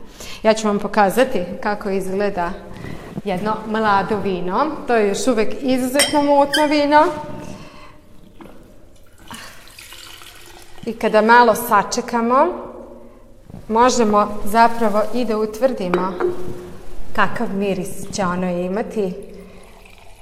Ja 0.42 0.54
ću 0.54 0.68
vam 0.68 0.78
pokazati 0.78 1.44
kako 1.62 1.90
izgleda 1.90 2.50
jedno 3.24 3.54
mlado 3.66 4.16
vino. 4.24 4.66
To 4.86 4.96
je 4.96 5.08
još 5.08 5.26
uvek 5.26 5.54
izuzetno 5.60 6.22
mutno 6.22 6.66
vino. 6.70 7.04
I 10.88 10.92
kada 10.92 11.22
malo 11.22 11.54
sačekamo, 11.54 12.46
možemo 13.68 14.40
zapravo 14.44 15.02
i 15.14 15.24
da 15.24 15.38
utvrdimo 15.38 16.12
kakav 17.16 17.54
miris 17.54 18.12
će 18.12 18.24
ono 18.24 18.50
imati 18.50 19.12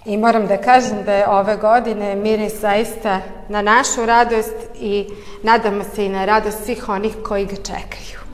I 0.04 0.16
moram 0.16 0.46
da 0.46 0.56
kažem 0.56 1.04
da 1.04 1.12
je 1.12 1.28
ove 1.28 1.56
godine 1.56 2.16
miris 2.16 2.60
zaista 2.60 3.20
na 3.48 3.62
našu 3.62 4.06
radost 4.06 4.54
i 4.80 5.08
nadamo 5.42 5.84
se 5.94 6.06
i 6.06 6.08
na 6.08 6.24
radost 6.24 6.64
svih 6.64 6.88
onih 6.88 7.16
koji 7.24 7.46
ga 7.46 7.56
čekaju. 7.56 8.25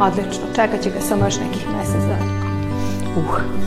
Odlično, 0.00 0.44
čekat 0.56 0.82
će 0.82 0.90
ga 0.90 1.00
samo 1.00 1.24
još 1.24 1.38
nekih 1.38 1.66
mesec 1.76 2.00
dana. 2.00 2.46
Uh. 3.16 3.66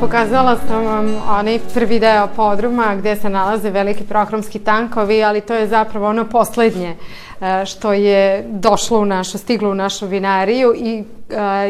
Pokazala 0.00 0.56
sam 0.68 0.84
vam 0.84 1.22
onaj 1.38 1.58
prvi 1.74 1.98
deo 2.00 2.28
podruma 2.36 2.94
gde 2.98 3.16
se 3.16 3.28
nalaze 3.28 3.70
veliki 3.70 4.04
prohromski 4.04 4.58
tankovi, 4.58 5.24
ali 5.24 5.40
to 5.40 5.54
je 5.54 5.68
zapravo 5.68 6.08
ono 6.08 6.24
poslednje 6.24 6.96
e, 7.40 7.66
što 7.66 7.92
je 7.92 8.44
došlo 8.48 8.98
u 8.98 9.04
našu, 9.04 9.38
stiglo 9.38 9.70
u 9.70 9.74
našu 9.74 10.06
vinariju 10.06 10.74
i 10.76 11.04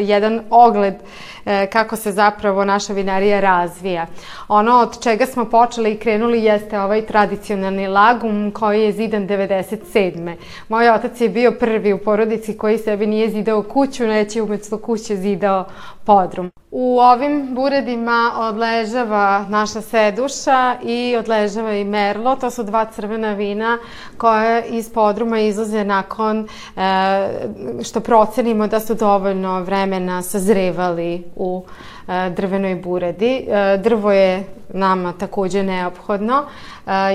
jedan 0.01 0.41
ogled 0.49 0.93
uh, 0.93 1.37
kako 1.71 1.95
se 1.95 2.11
zapravo 2.11 2.65
naša 2.65 2.93
vinarija 2.93 3.39
razvija. 3.39 4.07
Ono 4.47 4.79
od 4.79 5.03
čega 5.03 5.25
smo 5.25 5.45
počeli 5.45 5.91
i 5.91 5.97
krenuli 5.97 6.43
jeste 6.43 6.79
ovaj 6.79 7.05
tradicionalni 7.05 7.87
lagum 7.87 8.51
koji 8.51 8.81
je 8.81 8.91
zidan 8.91 9.27
97. 9.27 10.35
Moj 10.69 10.89
otac 10.89 11.21
je 11.21 11.29
bio 11.29 11.51
prvi 11.51 11.93
u 11.93 11.97
porodici 11.97 12.57
koji 12.57 12.77
sebi 12.77 13.07
nije 13.07 13.29
zidao 13.29 13.63
kuću, 13.63 14.07
neće 14.07 14.41
umesto 14.41 14.77
kuće 14.77 15.15
zidao 15.15 15.65
podrum. 16.05 16.51
U 16.71 16.99
ovim 16.99 17.55
buredima 17.55 18.31
odležava 18.37 19.45
naša 19.49 19.81
seduša 19.81 20.75
i 20.83 21.15
odležava 21.19 21.73
i 21.73 21.83
merlo. 21.83 22.35
To 22.35 22.51
su 22.51 22.63
dva 22.63 22.85
crvena 22.85 23.33
vina 23.33 23.77
koje 24.17 24.65
iz 24.67 24.89
podruma 24.93 25.39
izlaze 25.39 25.83
nakon 25.83 26.47
e, 26.75 26.79
što 27.83 27.99
procenimo 27.99 28.67
da 28.67 28.79
su 28.79 28.93
dovoljno 28.93 29.46
vremena 29.59 30.21
sazrevali 30.21 31.23
u 31.35 31.63
e, 32.07 32.29
drvenoj 32.29 32.75
buredi. 32.75 33.45
E, 33.47 33.77
drvo 33.83 34.11
je 34.11 34.43
nama 34.73 35.13
takođe 35.13 35.63
neophodno 35.63 36.43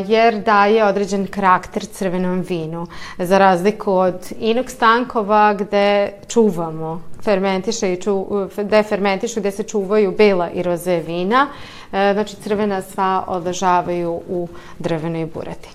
jer 0.07 0.43
daje 0.43 0.85
određen 0.85 1.27
karakter 1.27 1.87
crvenom 1.87 2.41
vinu. 2.41 2.87
Za 3.19 3.39
razliku 3.39 3.93
od 3.93 4.33
inox 4.41 4.79
tankova 4.79 5.55
gde 5.55 6.13
čuvamo 6.29 7.03
fermentiše 7.23 7.93
i 7.93 8.01
ču, 8.01 8.27
gde 8.57 8.83
fermentišu, 8.83 9.41
gde 9.41 9.51
se 9.51 9.63
čuvaju 9.63 10.15
bela 10.19 10.51
i 10.51 10.63
roze 10.63 10.97
vina, 11.07 11.47
znači 11.91 12.37
crvena 12.37 12.83
sva 12.83 13.25
odležavaju 13.27 14.21
u 14.29 14.49
drvenoj 14.79 15.27
bureti. 15.27 15.69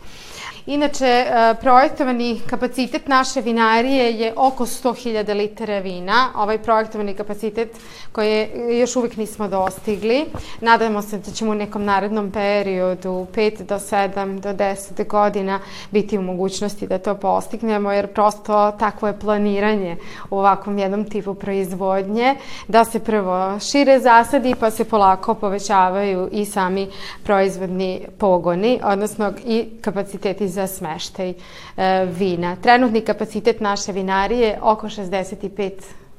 Inače, 0.67 1.05
e, 1.05 1.55
projektovani 1.61 2.41
kapacitet 2.49 3.07
naše 3.07 3.41
vinarije 3.41 4.11
je 4.11 4.33
oko 4.35 4.65
100.000 4.65 5.33
litara 5.33 5.79
vina. 5.79 6.29
Ovaj 6.35 6.57
projektovani 6.57 7.13
kapacitet 7.13 7.77
koji 8.11 8.47
još 8.79 8.95
uvijek 8.95 9.17
nismo 9.17 9.47
dostigli. 9.47 10.25
Nadamo 10.61 11.01
se 11.01 11.17
da 11.17 11.31
ćemo 11.31 11.51
u 11.51 11.55
nekom 11.55 11.83
narednom 11.85 12.31
periodu 12.31 13.27
5 13.35 13.63
do 13.63 13.75
7 13.75 14.39
do 14.39 14.49
10 14.49 15.07
godina 15.07 15.59
biti 15.91 16.17
u 16.17 16.21
mogućnosti 16.21 16.87
da 16.87 16.97
to 16.97 17.15
postignemo, 17.15 17.91
jer 17.91 18.07
prosto 18.07 18.71
takvo 18.71 19.07
je 19.07 19.19
planiranje 19.19 19.97
u 20.29 20.37
ovakvom 20.37 20.77
jednom 20.77 21.05
tipu 21.09 21.33
proizvodnje, 21.33 22.35
da 22.67 22.85
se 22.85 22.99
prvo 22.99 23.59
šire 23.59 23.99
zasadi 23.99 24.55
pa 24.59 24.71
se 24.71 24.83
polako 24.83 25.33
povećavaju 25.33 26.29
i 26.31 26.45
sami 26.45 26.87
proizvodni 27.23 28.01
pogoni, 28.17 28.79
odnosno 28.83 29.33
i 29.45 29.65
kapaciteti 29.81 30.56
za 30.57 30.67
smeštaj 30.67 31.29
e, 31.29 32.05
vina. 32.05 32.55
Trenutni 32.55 33.01
kapacitet 33.01 33.61
naše 33.61 33.91
vinarije 33.91 34.47
je 34.47 34.59
oko 34.61 34.87
65 34.89 35.71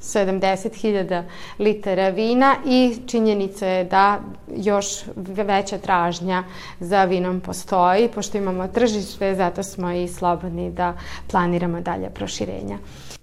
70.000 0.03 1.23
litara 1.59 2.09
vina 2.09 2.57
i 2.67 2.97
činjenica 3.07 3.67
je 3.67 3.85
da 3.85 4.21
još 4.57 4.87
veća 5.17 5.79
tražnja 5.79 6.45
za 6.81 7.05
vinom 7.05 7.41
postoji, 7.41 8.09
pošto 8.09 8.39
imamo 8.39 8.69
tržište, 8.69 9.35
zato 9.35 9.63
smo 9.63 9.93
i 9.93 10.09
slobodni 10.09 10.71
da 10.71 10.95
planiramo 11.31 11.81
dalje 11.81 12.11
proširenja. 12.11 12.79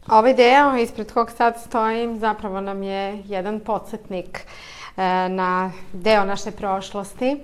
Ovaj 0.08 0.34
deo 0.34 0.76
ispred 0.78 1.14
kog 1.14 1.32
sad 1.32 1.56
stojim 1.68 2.20
zapravo 2.20 2.62
nam 2.62 2.84
je 2.84 3.24
jedan 3.26 3.60
podsjetnik 3.60 4.40
e, 4.40 5.02
na 5.30 5.72
deo 5.94 6.26
naše 6.26 6.52
prošlosti 6.52 7.38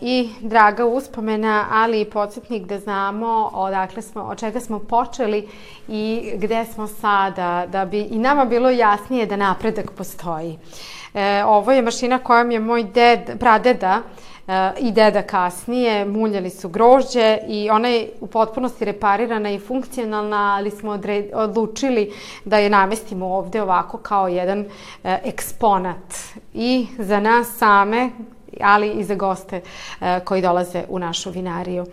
i 0.00 0.28
draga 0.40 0.86
uspomena, 0.86 1.66
ali 1.70 2.00
i 2.00 2.10
podsjetnik 2.10 2.62
da 2.62 2.78
znamo 2.78 3.50
odakle 3.52 4.02
smo, 4.02 4.22
od 4.22 4.38
čega 4.38 4.60
smo 4.60 4.78
počeli 4.78 5.48
i 5.88 6.32
gde 6.34 6.64
smo 6.64 6.86
sada, 6.86 7.66
da 7.72 7.84
bi 7.84 8.00
i 8.00 8.18
nama 8.18 8.44
bilo 8.44 8.70
jasnije 8.70 9.26
da 9.26 9.36
napredak 9.36 9.90
postoji. 9.90 10.58
E, 11.14 11.44
ovo 11.44 11.72
je 11.72 11.82
mašina 11.82 12.18
kojom 12.18 12.50
je 12.50 12.60
moj 12.60 12.82
ded, 12.82 13.20
pradeda 13.38 14.02
i 14.78 14.92
deda 14.92 15.22
kasnije, 15.22 16.04
muljali 16.04 16.50
su 16.50 16.68
grožđe 16.68 17.38
i 17.48 17.70
ona 17.70 17.88
je 17.88 18.10
u 18.20 18.26
potpunosti 18.26 18.84
reparirana 18.84 19.50
i 19.50 19.58
funkcionalna, 19.58 20.54
ali 20.56 20.70
smo 20.70 20.90
odred, 20.90 21.24
odlučili 21.34 22.12
da 22.44 22.58
je 22.58 22.70
namestimo 22.70 23.26
ovde 23.26 23.62
ovako 23.62 23.98
kao 23.98 24.28
jedan 24.28 24.60
e, 25.04 25.18
eksponat 25.24 26.14
i 26.54 26.86
za 26.98 27.20
nas 27.20 27.56
same, 27.58 28.10
ali 28.62 28.90
i 28.90 29.04
za 29.04 29.14
goste 29.14 29.60
e, 30.00 30.20
koji 30.24 30.42
dolaze 30.42 30.84
u 30.88 30.98
našu 30.98 31.30
vinariju. 31.30 31.86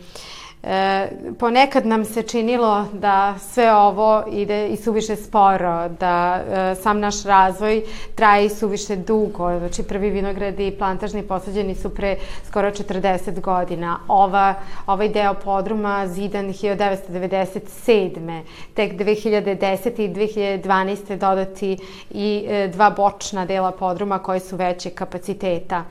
E, 0.68 1.08
ponekad 1.40 1.86
nam 1.86 2.06
se 2.06 2.24
činilo 2.24 2.88
da 2.94 3.36
sve 3.40 3.76
ovo 3.76 4.24
ide 4.32 4.68
i 4.68 4.78
suviše 4.78 5.16
sporo, 5.16 5.90
da 6.00 6.36
e, 6.36 6.76
sam 6.76 7.00
naš 7.00 7.24
razvoj 7.24 7.84
traje 8.16 8.46
i 8.46 8.50
suviše 8.50 8.96
dugo. 8.96 9.60
Znači, 9.60 9.84
prvi 9.84 10.10
vinogradi 10.10 10.68
i 10.68 10.78
plantažni 10.78 11.24
posađeni 11.24 11.76
su 11.76 11.90
pre 11.90 12.16
skoro 12.48 12.72
40 12.72 13.42
godina. 13.42 14.00
Ova, 14.08 14.54
ovaj 14.88 15.10
deo 15.10 15.34
podruma 15.34 16.08
zidan 16.08 16.46
1997. 16.46 18.42
Tek 18.74 18.94
2010. 18.94 20.02
i 20.02 20.10
2012. 20.10 21.18
dodati 21.18 21.78
i 22.12 22.46
e, 22.48 22.68
dva 22.68 22.90
bočna 22.90 23.46
dela 23.46 23.72
podruma 23.72 24.20
koji 24.20 24.40
su 24.40 24.56
veće 24.56 24.90
kapaciteta. 24.90 25.84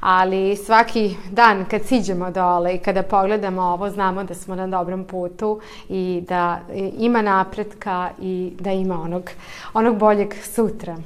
Ali 0.00 0.56
svaki 0.56 1.16
dan 1.30 1.64
kad 1.70 1.82
siđemo 1.82 2.30
dole 2.30 2.74
i 2.74 2.78
kada 2.78 3.02
pogledamo 3.02 3.62
ovo, 3.62 3.90
znamo 3.90 4.15
znamo 4.16 4.28
da 4.28 4.34
smo 4.34 4.54
na 4.54 4.66
dobrom 4.66 5.04
putu 5.04 5.60
i 5.88 6.22
da 6.28 6.60
ima 6.98 7.22
napretka 7.22 8.10
i 8.20 8.52
da 8.60 8.72
ima 8.72 9.00
onog, 9.00 9.30
onog 9.74 9.98
boljeg 9.98 10.34
sutra 10.42 10.96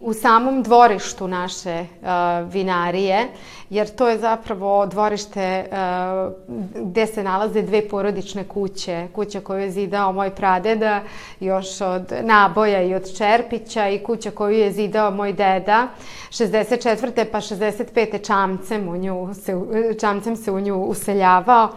u 0.00 0.12
samom 0.12 0.62
dvorištu 0.62 1.28
naše 1.28 1.80
uh, 1.80 2.08
vinarije, 2.52 3.28
jer 3.70 3.88
to 3.88 4.08
je 4.08 4.18
zapravo 4.18 4.86
dvorište 4.86 5.66
uh, 5.70 6.32
gde 6.74 7.06
se 7.06 7.22
nalaze 7.22 7.62
dve 7.62 7.88
porodične 7.88 8.44
kuće. 8.44 9.08
Kuća 9.14 9.40
koju 9.40 9.60
je 9.60 9.70
zidao 9.70 10.12
moj 10.12 10.30
pradeda 10.30 11.00
još 11.40 11.80
od 11.80 12.12
naboja 12.22 12.82
i 12.82 12.94
od 12.94 13.16
Čerpića 13.16 13.88
i 13.88 13.98
kuća 13.98 14.30
koju 14.30 14.58
je 14.58 14.72
zidao 14.72 15.10
moj 15.10 15.32
deda 15.32 15.88
64. 16.30 17.24
pa 17.32 17.38
65. 17.38 18.26
čamcem, 18.26 18.88
u 18.88 18.96
nju 18.96 19.34
se, 19.34 19.54
čamcem 20.00 20.36
se 20.36 20.52
u 20.52 20.60
nju 20.60 20.76
useljavao. 20.76 21.68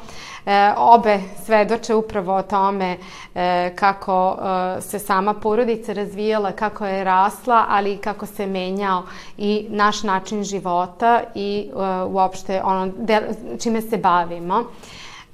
E, 0.45 0.73
obe 0.77 1.19
svedoče 1.45 1.95
upravo 1.95 2.35
o 2.35 2.41
tome 2.41 2.97
e, 3.35 3.71
kako 3.75 4.37
e, 4.77 4.81
se 4.81 4.99
sama 4.99 5.33
porodica 5.33 5.93
razvijala, 5.93 6.51
kako 6.51 6.85
je 6.85 7.03
rasla, 7.03 7.65
ali 7.69 7.93
i 7.93 7.97
kako 7.97 8.08
se 8.25 8.47
menjao 8.47 9.03
i 9.37 9.65
naš 9.69 10.03
način 10.03 10.43
života 10.43 11.21
i 11.35 11.69
e, 11.69 12.03
uopšte 12.03 12.61
ono 12.63 12.91
čime 13.59 13.81
se 13.81 13.97
bavimo. 13.97 14.63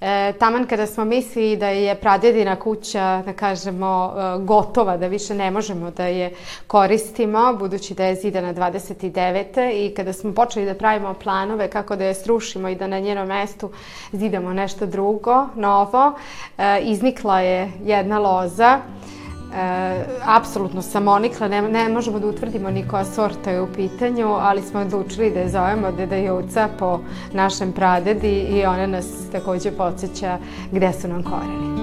E, 0.02 0.34
taman 0.40 0.68
kada 0.68 0.86
smo 0.88 1.06
mislili 1.06 1.58
da 1.58 1.70
je 1.70 1.96
pradjedina 1.96 2.56
kuća, 2.56 3.22
da 3.26 3.34
kažemo, 3.34 4.14
e, 4.18 4.44
gotova, 4.44 4.98
da 4.98 5.08
više 5.08 5.34
ne 5.34 5.52
možemo 5.52 5.92
da 5.92 6.06
je 6.06 6.34
koristimo, 6.68 7.54
budući 7.60 7.94
da 7.94 8.06
je 8.06 8.16
zidana 8.16 8.54
29. 8.54 9.72
i 9.74 9.94
kada 9.96 10.14
smo 10.14 10.34
počeli 10.34 10.66
da 10.66 10.74
pravimo 10.74 11.14
planove 11.14 11.70
kako 11.70 11.96
da 11.96 12.06
je 12.06 12.14
srušimo 12.14 12.70
i 12.70 12.76
da 12.76 12.88
na 12.88 13.00
njenom 13.00 13.28
mestu 13.28 13.70
zidamo 14.12 14.54
nešto 14.54 14.86
drugo, 14.86 15.48
novo, 15.56 16.14
e, 16.58 16.80
iznikla 16.82 17.40
je 17.40 17.72
jedna 17.84 18.20
loza 18.20 18.80
E, 19.56 20.06
apsolutno 20.26 20.82
samonikla, 20.82 21.48
ne, 21.48 21.62
ne 21.62 21.90
možemo 21.90 22.20
da 22.20 22.28
utvrdimo 22.28 22.72
ni 22.72 22.88
koja 22.88 23.06
sorta 23.06 23.52
je 23.52 23.62
u 23.62 23.68
pitanju, 23.76 24.28
ali 24.28 24.62
smo 24.62 24.80
odlučili 24.80 25.32
da 25.32 25.40
je 25.40 25.50
zovemo 25.50 25.92
Deda 25.92 26.16
Juca 26.16 26.70
po 26.80 27.00
našem 27.34 27.72
pradedi 27.72 28.40
i 28.40 28.66
ona 28.66 28.88
nas 28.88 29.06
takođe 29.32 29.72
podsjeća 29.72 30.38
gde 30.72 30.94
su 30.94 31.08
nam 31.08 31.24
koreni. 31.24 31.75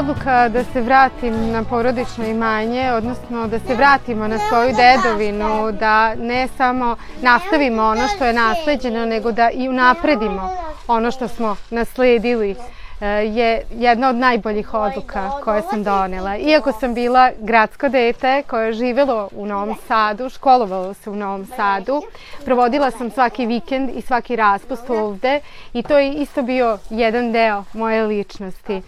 Odluka 0.00 0.48
da 0.48 0.64
se 0.64 0.80
vratim 0.80 1.50
na 1.52 1.64
porodično 1.64 2.26
imanje, 2.26 2.92
odnosno 2.92 3.46
da 3.48 3.58
se 3.58 3.74
vratimo 3.74 4.28
na 4.28 4.38
svoju 4.38 4.72
dedovinu, 4.76 5.72
da 5.72 6.14
ne 6.14 6.48
samo 6.56 6.96
nastavimo 7.22 7.82
ono 7.82 8.08
što 8.08 8.24
je 8.24 8.32
nasleđeno, 8.32 9.06
nego 9.06 9.32
da 9.32 9.50
i 9.50 9.68
unapredimo 9.68 10.50
ono 10.88 11.10
što 11.10 11.28
smo 11.28 11.56
nasledili 11.70 12.56
e, 13.00 13.06
je 13.08 13.62
jedna 13.70 14.08
od 14.08 14.16
najboljih 14.16 14.74
odluka 14.74 15.30
koje 15.44 15.62
sam 15.62 15.84
donela. 15.84 16.36
Iako 16.36 16.72
sam 16.72 16.94
bila 16.94 17.30
gradsko 17.38 17.88
dete 17.88 18.42
koje 18.46 18.66
je 18.66 18.72
živelo 18.72 19.28
u 19.32 19.46
Novom 19.46 19.76
Sadu, 19.88 20.28
školovalo 20.28 20.94
se 20.94 21.10
u 21.10 21.16
Novom 21.16 21.46
Sadu, 21.56 22.02
provodila 22.44 22.90
sam 22.90 23.10
svaki 23.10 23.46
vikend 23.46 23.90
i 23.94 24.00
svaki 24.00 24.36
raspust 24.36 24.90
ovde 24.90 25.40
i 25.72 25.82
to 25.82 25.98
je 25.98 26.12
isto 26.12 26.42
bio 26.42 26.78
jedan 26.90 27.32
deo 27.32 27.64
moje 27.72 28.06
ličnosti 28.06 28.82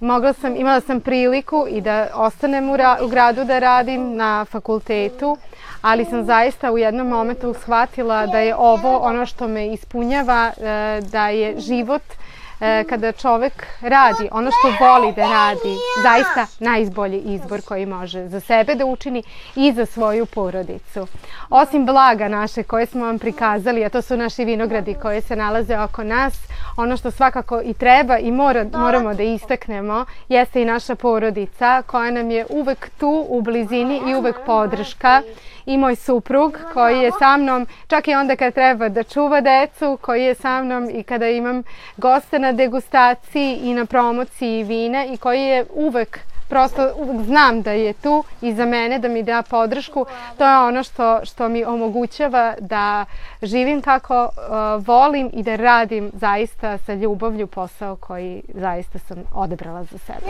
mogla 0.00 0.32
sam, 0.32 0.56
imala 0.56 0.80
sam 0.80 1.00
priliku 1.00 1.66
i 1.68 1.80
da 1.80 2.08
ostanem 2.14 2.70
u, 2.70 2.76
ra, 2.76 2.98
u 3.02 3.08
gradu 3.08 3.44
da 3.44 3.58
radim 3.58 4.16
na 4.16 4.44
fakultetu, 4.44 5.36
ali 5.82 6.04
sam 6.04 6.24
zaista 6.24 6.72
u 6.72 6.78
jednom 6.78 7.08
momentu 7.08 7.54
shvatila 7.54 8.26
da 8.26 8.38
je 8.38 8.56
ovo 8.56 8.98
ono 8.98 9.26
što 9.26 9.48
me 9.48 9.72
ispunjava, 9.72 10.52
e, 10.56 11.00
da 11.00 11.28
je 11.28 11.60
život 11.60 12.02
kada 12.88 13.12
čovek 13.12 13.66
radi 13.80 14.28
ono 14.32 14.50
što 14.50 14.84
voli 14.84 15.12
da 15.12 15.22
radi, 15.22 15.76
zaista 16.02 16.46
najbolji 16.58 17.18
izbor 17.18 17.60
koji 17.62 17.86
može 17.86 18.28
za 18.28 18.40
sebe 18.40 18.74
da 18.74 18.86
učini 18.86 19.22
i 19.56 19.72
za 19.72 19.86
svoju 19.86 20.26
porodicu. 20.26 21.06
Osim 21.50 21.86
blaga 21.86 22.28
naše 22.28 22.62
koje 22.62 22.86
smo 22.86 23.04
vam 23.04 23.18
prikazali, 23.18 23.84
a 23.84 23.88
to 23.88 24.02
su 24.02 24.16
naši 24.16 24.44
vinogradi 24.44 24.94
koji 25.02 25.20
se 25.20 25.36
nalaze 25.36 25.78
oko 25.78 26.04
nas, 26.04 26.34
ono 26.76 26.96
što 26.96 27.10
svakako 27.10 27.60
i 27.64 27.74
treba 27.74 28.18
i 28.18 28.30
mora, 28.32 28.66
moramo 28.72 29.14
da 29.14 29.22
istaknemo 29.22 30.04
jeste 30.28 30.62
i 30.62 30.64
naša 30.64 30.94
porodica 30.94 31.82
koja 31.86 32.10
nam 32.10 32.30
je 32.30 32.46
uvek 32.50 32.90
tu 32.98 33.26
u 33.28 33.42
blizini 33.42 34.00
i 34.06 34.14
uvek 34.14 34.36
podrška 34.46 35.22
i 35.66 35.78
moj 35.78 35.96
suprug 35.96 36.58
koji 36.72 36.98
je 36.98 37.10
sa 37.18 37.36
mnom 37.36 37.66
čak 37.86 38.08
i 38.08 38.14
onda 38.14 38.36
kad 38.36 38.54
treba 38.54 38.88
da 38.88 39.02
čuva 39.02 39.40
decu, 39.40 39.98
koji 40.00 40.24
je 40.24 40.34
sa 40.34 40.62
mnom 40.62 40.90
i 40.90 41.02
kada 41.02 41.28
imam 41.28 41.62
goste 41.96 42.38
na 42.38 42.47
degustaciji 42.52 43.58
i 43.62 43.74
na 43.74 43.86
promociji 43.86 44.64
vina 44.64 45.04
i 45.04 45.16
koji 45.16 45.42
je 45.42 45.66
uvek 45.74 46.18
prosto 46.48 46.90
znam 47.26 47.62
da 47.62 47.72
je 47.72 47.92
tu 47.92 48.24
i 48.40 48.54
za 48.54 48.66
mene 48.66 48.98
da 48.98 49.08
mi 49.08 49.22
da 49.22 49.42
podršku. 49.42 50.06
To 50.38 50.44
je 50.44 50.58
ono 50.58 50.82
što, 50.82 51.20
što 51.24 51.48
mi 51.48 51.64
omogućava 51.64 52.54
da 52.60 53.04
živim 53.42 53.82
kako 53.82 54.22
uh, 54.24 54.86
volim 54.86 55.30
i 55.32 55.42
da 55.42 55.56
radim 55.56 56.10
zaista 56.14 56.78
sa 56.78 56.94
ljubavlju 56.94 57.46
posao 57.46 57.96
koji 57.96 58.42
zaista 58.54 58.98
sam 58.98 59.18
odebrala 59.34 59.84
za 59.84 59.98
sebe. 59.98 60.20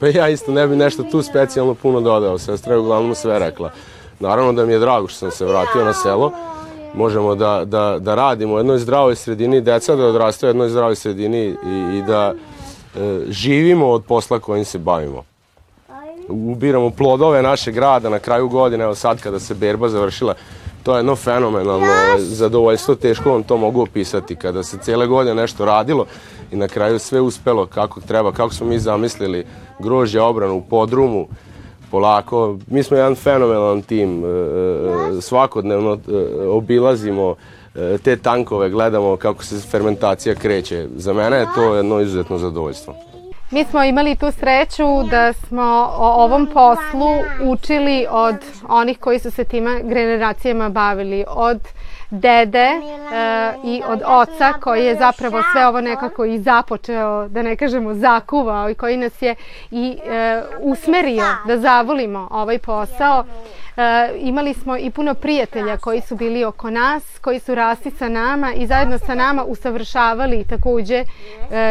Pa 0.00 0.06
ja 0.06 0.28
isto 0.28 0.52
ne 0.52 0.66
bi 0.66 0.76
nešto 0.76 1.02
tu 1.02 1.22
specijalno 1.22 1.74
puno 1.74 2.00
dodao. 2.00 2.38
Sestra 2.38 2.72
je 2.72 2.78
uglavnom 2.78 3.14
sve 3.14 3.38
rekla. 3.38 3.70
Naravno 4.20 4.52
da 4.52 4.66
mi 4.66 4.72
je 4.72 4.78
drago 4.78 5.08
što 5.08 5.18
sam 5.18 5.30
se 5.30 5.44
vratio 5.44 5.84
na 5.84 5.92
selo. 5.92 6.32
Možemo 6.94 7.34
da, 7.34 7.64
da, 7.64 7.98
da 8.00 8.14
radimo 8.14 8.54
u 8.54 8.58
jednoj 8.58 8.78
zdravoj 8.78 9.16
sredini, 9.16 9.60
deca 9.60 9.96
da 9.96 10.06
odrastaju 10.06 10.48
u 10.48 10.54
jednoj 10.54 10.68
zdravoj 10.68 10.96
sredini 10.96 11.44
i, 11.46 11.98
i 11.98 12.02
da 12.06 12.34
e, 12.34 13.20
živimo 13.28 13.86
od 13.86 14.04
posla 14.04 14.38
kojim 14.38 14.64
se 14.64 14.78
bavimo. 14.78 15.24
Ubiramo 16.28 16.90
plodove 16.90 17.42
našeg 17.42 17.74
grada 17.74 18.08
na 18.08 18.18
kraju 18.18 18.48
godine, 18.48 18.84
evo 18.84 18.94
sad 18.94 19.20
kada 19.20 19.38
se 19.38 19.54
berba 19.54 19.88
završila, 19.88 20.34
to 20.82 20.94
je 20.94 20.98
jedno 20.98 21.16
fenomenalno 21.16 21.86
zadovoljstvo, 22.18 22.94
teško 22.94 23.32
vam 23.32 23.42
to 23.42 23.56
mogu 23.56 23.82
opisati 23.82 24.36
kada 24.36 24.62
se 24.62 24.78
cijele 24.78 25.06
godine 25.06 25.34
nešto 25.34 25.64
radilo 25.64 26.06
i 26.52 26.56
na 26.56 26.68
kraju 26.68 26.98
sve 26.98 27.20
uspelo 27.20 27.66
kako 27.66 28.00
treba, 28.00 28.32
kako 28.32 28.54
smo 28.54 28.66
mi 28.66 28.78
zamislili 28.78 29.46
grožđe 29.78 30.20
obranu 30.20 30.56
u 30.56 30.62
podrumu, 30.62 31.28
polako. 31.90 32.58
Mi 32.66 32.82
smo 32.82 32.96
jedan 32.96 33.14
fenomenalan 33.14 33.82
tim, 33.82 34.24
e, 34.24 34.28
e, 34.28 35.20
svakodnevno 35.20 35.92
e, 35.92 36.48
obilazimo 36.48 37.34
te 38.02 38.16
tankove, 38.16 38.70
gledamo 38.70 39.16
kako 39.16 39.44
se 39.44 39.60
fermentacija 39.70 40.34
kreće. 40.34 40.86
Za 40.96 41.12
mene 41.12 41.36
je 41.36 41.46
to 41.54 41.74
jedno 41.74 42.00
izuzetno 42.00 42.38
zadovoljstvo. 42.38 42.94
Mi 43.50 43.64
smo 43.64 43.84
imali 43.84 44.16
tu 44.16 44.30
sreću 44.30 44.84
da 45.10 45.32
smo 45.32 45.90
o 45.98 46.24
ovom 46.24 46.46
poslu 46.46 47.08
učili 47.44 48.06
od 48.10 48.36
onih 48.68 48.98
koji 48.98 49.18
su 49.18 49.30
se 49.30 49.44
tima 49.44 49.80
generacijama 49.84 50.68
bavili, 50.68 51.24
od 51.28 51.60
dede 52.10 52.58
e, 52.58 52.78
i 53.64 53.82
od 53.88 54.02
oca 54.06 54.52
koji 54.52 54.84
je 54.84 54.96
zapravo 54.96 55.42
sve 55.52 55.66
ovo 55.66 55.80
nekako 55.80 56.24
i 56.24 56.38
započeo, 56.38 57.28
da 57.28 57.42
ne 57.42 57.56
kažemo 57.56 57.94
zakuvao 57.94 58.70
i 58.70 58.74
koji 58.74 58.96
nas 58.96 59.22
je 59.22 59.34
i 59.70 59.98
e, 60.04 60.42
usmerio 60.60 61.24
da 61.46 61.58
zavolimo 61.58 62.28
ovaj 62.30 62.58
posao. 62.58 63.24
E, 63.78 64.18
imali 64.18 64.54
smo 64.54 64.76
i 64.76 64.90
puno 64.90 65.14
prijatelja 65.14 65.76
koji 65.76 66.00
su 66.00 66.16
bili 66.16 66.44
oko 66.44 66.70
nas, 66.70 67.18
koji 67.20 67.40
su 67.40 67.54
rasti 67.54 67.90
sa 67.90 68.08
nama 68.08 68.52
i 68.52 68.66
zajedno 68.66 68.98
sa 68.98 69.14
nama 69.14 69.44
usavršavali 69.44 70.44
takođe 70.44 70.94
e, 70.94 71.04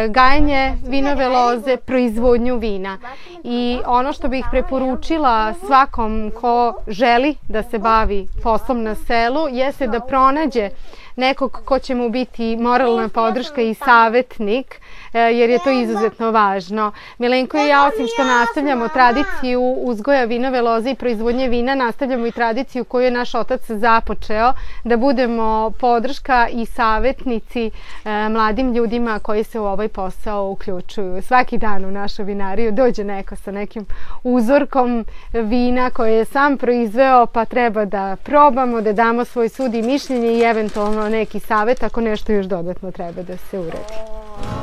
gajanje 0.08 0.72
vinove 0.86 1.28
loze, 1.28 1.76
proizvodnju 1.76 2.56
vina. 2.56 2.98
I 3.44 3.78
ono 3.86 4.12
što 4.12 4.28
bih 4.28 4.44
preporučila 4.50 5.54
svakom 5.66 6.32
ko 6.40 6.74
želi 6.86 7.34
da 7.48 7.62
se 7.62 7.78
bavi 7.78 8.28
poslom 8.42 8.82
na 8.82 8.94
selu 8.94 9.48
jeste 9.48 9.86
da 9.86 10.00
pronađe 10.00 10.70
nekog 11.18 11.60
ko 11.64 11.78
će 11.78 11.94
mu 11.94 12.08
biti 12.08 12.56
moralna 12.56 13.08
podrška 13.08 13.62
i 13.62 13.74
savetnik, 13.74 14.80
e, 15.12 15.20
jer 15.20 15.50
je 15.50 15.58
to 15.58 15.70
izuzetno 15.70 16.30
važno. 16.30 16.92
Milenko 17.18 17.58
i 17.58 17.68
ja, 17.68 17.86
osim 17.86 18.06
što 18.06 18.24
nastavljamo 18.24 18.88
tradiciju 18.88 19.60
uzgoja 19.62 20.24
vinove 20.24 20.60
loze 20.60 20.90
i 20.90 20.94
proizvodnje 20.94 21.48
vina, 21.48 21.74
nastavljamo 21.74 22.26
i 22.26 22.32
tradiciju 22.32 22.84
koju 22.84 23.04
je 23.04 23.10
naš 23.10 23.34
otac 23.34 23.70
započeo, 23.70 24.52
da 24.84 24.96
budemo 24.96 25.70
podrška 25.80 26.48
i 26.52 26.66
savetnici 26.66 27.66
e, 27.66 28.28
mladim 28.28 28.72
ljudima 28.72 29.18
koji 29.18 29.44
se 29.44 29.60
u 29.60 29.64
ovaj 29.64 29.88
posao 29.88 30.50
uključuju. 30.50 31.22
Svaki 31.22 31.58
dan 31.58 31.84
u 31.84 31.90
našu 31.90 32.24
vinariju 32.24 32.72
dođe 32.72 33.04
neko 33.04 33.36
sa 33.36 33.50
nekim 33.50 33.86
uzorkom 34.22 35.04
vina 35.32 35.90
koje 35.90 36.12
je 36.12 36.24
sam 36.24 36.58
proizveo, 36.58 37.26
pa 37.26 37.44
treba 37.44 37.84
da 37.84 38.16
probamo, 38.22 38.80
da 38.80 38.92
damo 38.92 39.24
svoj 39.24 39.48
sud 39.48 39.74
i 39.74 39.82
mišljenje 39.82 40.32
i 40.32 40.42
eventualno 40.42 41.07
neki 41.08 41.40
savet 41.40 41.82
ako 41.82 42.00
nešto 42.00 42.32
još 42.32 42.46
dodatno 42.46 42.90
treba 42.90 43.22
da 43.22 43.36
se 43.36 43.58
uradi. 43.58 44.57